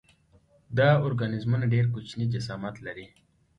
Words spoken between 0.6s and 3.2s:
دا ارګانیزمونه ډېر کوچنی جسامت لري.